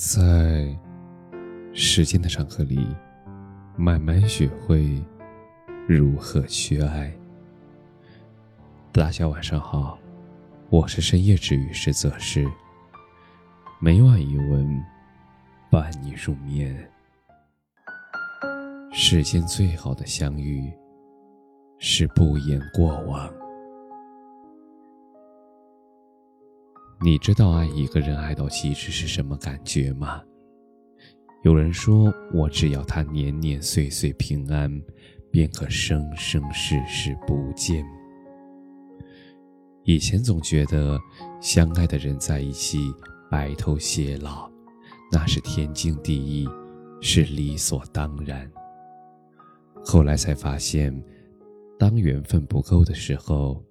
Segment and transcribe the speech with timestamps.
[0.00, 0.72] 在
[1.72, 2.86] 时间的长河里，
[3.76, 5.02] 慢慢学会
[5.88, 7.12] 如何去爱。
[8.92, 9.98] 大家晚上好，
[10.70, 12.48] 我是深夜治愈师泽师。
[13.80, 14.80] 每晚一文
[15.68, 16.88] 伴你入眠。
[18.92, 20.72] 世间最好的相遇，
[21.80, 23.28] 是不言过往。
[27.00, 30.20] 你知道爱一个人爱到极致是什么感觉吗？
[31.44, 34.68] 有人说，我只要他年年岁岁平安，
[35.30, 37.86] 便可生生世世不见。
[39.84, 40.98] 以前总觉得
[41.40, 42.92] 相爱的人在一起
[43.30, 44.50] 白头偕老，
[45.12, 46.48] 那是天经地义，
[47.00, 48.50] 是理所当然。
[49.84, 50.92] 后来才发现，
[51.78, 53.62] 当缘分不够的时候，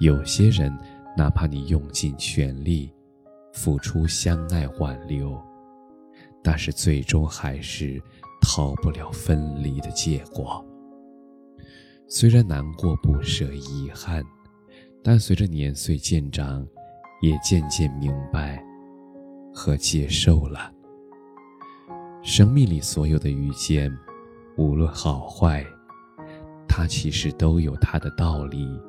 [0.00, 0.70] 有些人。
[1.16, 2.90] 哪怕你用尽全力，
[3.52, 5.38] 付出相爱挽留，
[6.42, 8.02] 但是最终还是
[8.40, 10.64] 逃不了分离的结果。
[12.08, 14.24] 虽然难过、不舍、遗憾，
[15.02, 16.66] 但随着年岁渐长，
[17.20, 18.64] 也渐渐明白
[19.52, 20.72] 和接受了。
[22.22, 23.90] 生命里所有的遇见，
[24.56, 25.64] 无论好坏，
[26.66, 28.80] 它其实都有它的道理。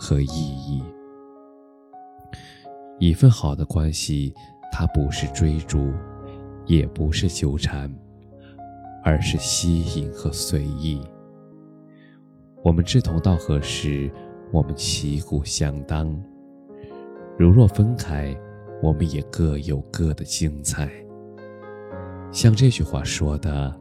[0.00, 0.80] 和意义。
[2.98, 4.34] 一份好的关系，
[4.72, 5.92] 它不是追逐，
[6.66, 7.88] 也不是纠缠，
[9.04, 11.00] 而是吸引和随意。
[12.64, 14.10] 我们志同道合时，
[14.52, 16.08] 我们旗鼓相当；
[17.38, 18.36] 如若分开，
[18.82, 20.90] 我们也各有各的精彩。
[22.32, 23.72] 像这句话说的：“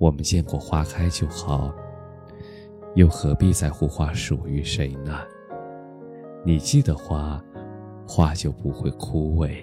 [0.00, 1.74] 我们见过花开就好。”
[2.96, 5.20] 又何必在乎花属于谁呢？
[6.44, 7.40] 你记得花，
[8.08, 9.62] 花就不会枯萎；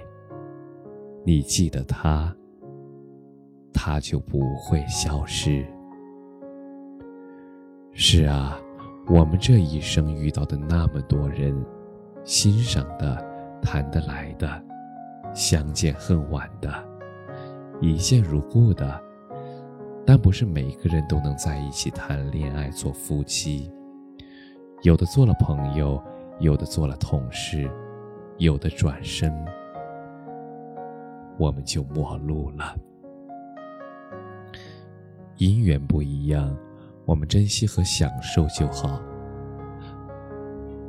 [1.25, 2.31] 你记得他，
[3.73, 5.65] 他就不会消失。
[7.91, 8.55] 是啊，
[9.07, 11.59] 我们这一生遇到的那么多人，
[12.23, 13.17] 欣赏的、
[13.63, 14.47] 谈得来的、
[15.34, 16.72] 相见恨晚的、
[17.81, 19.01] 一见如故的。
[20.05, 23.72] 但不是每个人都能在一起谈恋爱、做夫妻，
[24.84, 26.00] 有的做了朋友，
[26.39, 27.67] 有的做了同事，
[28.38, 29.34] 有的转身，
[31.38, 32.75] 我们就陌路了。
[35.38, 36.53] 姻缘不一样，
[37.06, 39.01] 我们珍惜和享受就好。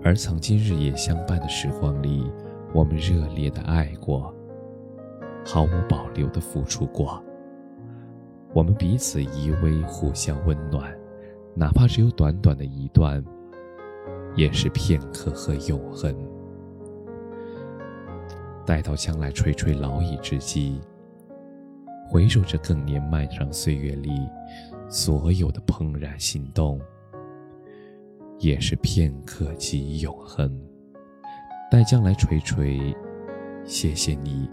[0.03, 2.29] 而曾经日夜相伴的时光里，
[2.73, 4.34] 我们热烈的爱过，
[5.45, 7.23] 毫无保留的付出过。
[8.53, 10.93] 我们彼此依偎，互相温暖，
[11.55, 13.25] 哪怕只有短短的一段，
[14.34, 16.13] 也是片刻和永恒。
[18.66, 20.81] 待到将来垂垂老矣之际，
[22.09, 24.10] 回首这更年漫长岁月里，
[24.88, 26.81] 所有的怦然心动，
[28.38, 30.60] 也是片刻即永恒。
[31.71, 32.94] 待将来垂垂，
[33.65, 34.50] 谢谢你，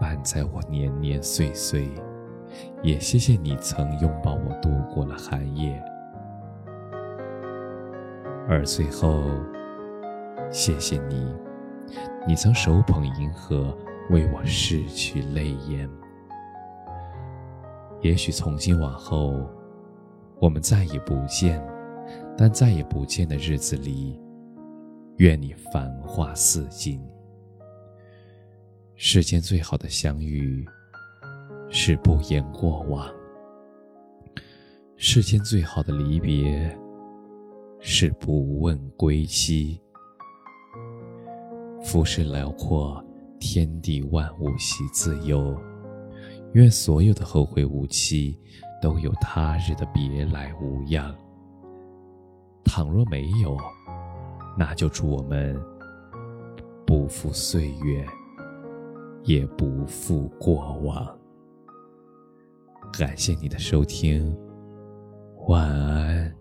[0.00, 1.90] 伴在我年年岁岁。
[2.82, 5.82] 也谢谢你曾拥抱我度过了寒夜，
[8.46, 9.22] 而最后，
[10.50, 11.34] 谢谢你，
[12.26, 13.76] 你曾手捧银河
[14.10, 15.88] 为我拭去泪眼。
[18.00, 19.48] 也许从今往后，
[20.40, 21.64] 我们再也不见，
[22.36, 24.20] 但再也不见的日子里，
[25.16, 27.00] 愿你繁花似锦。
[28.94, 30.66] 世间最好的相遇。
[31.74, 33.10] 是不言过往，
[34.96, 36.78] 世间最好的离别，
[37.80, 39.80] 是不问归期。
[41.92, 43.04] 浮世辽阔，
[43.38, 45.54] 天地万物喜自由。
[46.54, 48.34] 愿所有的后会无期，
[48.80, 51.14] 都有他日的别来无恙。
[52.64, 53.58] 倘若没有，
[54.56, 55.54] 那就祝我们
[56.86, 58.08] 不负岁月，
[59.24, 61.06] 也不负过往。
[62.90, 64.34] 感谢你的收听，
[65.46, 66.34] 晚安。